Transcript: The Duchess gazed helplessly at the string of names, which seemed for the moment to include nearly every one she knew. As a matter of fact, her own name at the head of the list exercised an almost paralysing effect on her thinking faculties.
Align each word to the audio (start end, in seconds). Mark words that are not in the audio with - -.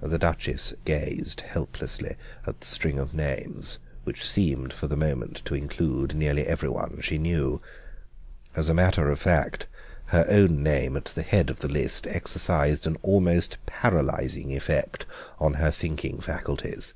The 0.00 0.20
Duchess 0.20 0.72
gazed 0.84 1.40
helplessly 1.40 2.14
at 2.46 2.60
the 2.60 2.64
string 2.68 3.00
of 3.00 3.12
names, 3.12 3.80
which 4.04 4.24
seemed 4.24 4.72
for 4.72 4.86
the 4.86 4.96
moment 4.96 5.42
to 5.46 5.56
include 5.56 6.14
nearly 6.14 6.46
every 6.46 6.68
one 6.68 7.00
she 7.00 7.18
knew. 7.18 7.60
As 8.54 8.68
a 8.68 8.72
matter 8.72 9.10
of 9.10 9.18
fact, 9.18 9.66
her 10.14 10.24
own 10.28 10.62
name 10.62 10.96
at 10.96 11.06
the 11.06 11.22
head 11.22 11.50
of 11.50 11.58
the 11.58 11.66
list 11.66 12.06
exercised 12.06 12.86
an 12.86 12.98
almost 13.02 13.58
paralysing 13.66 14.54
effect 14.56 15.06
on 15.40 15.54
her 15.54 15.72
thinking 15.72 16.20
faculties. 16.20 16.94